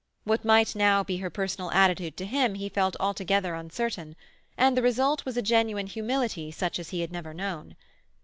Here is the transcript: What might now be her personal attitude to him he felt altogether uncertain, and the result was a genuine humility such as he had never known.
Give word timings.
What 0.23 0.43
might 0.43 0.73
now 0.75 1.03
be 1.03 1.17
her 1.17 1.29
personal 1.29 1.69
attitude 1.69 2.17
to 2.17 2.25
him 2.25 2.55
he 2.55 2.69
felt 2.69 2.95
altogether 2.99 3.53
uncertain, 3.53 4.15
and 4.57 4.75
the 4.75 4.81
result 4.81 5.25
was 5.25 5.37
a 5.37 5.43
genuine 5.43 5.85
humility 5.85 6.49
such 6.49 6.79
as 6.79 6.89
he 6.89 7.01
had 7.01 7.11
never 7.11 7.35
known. 7.35 7.75